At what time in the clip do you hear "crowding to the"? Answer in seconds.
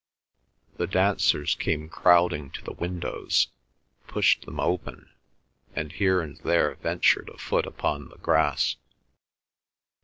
1.87-2.73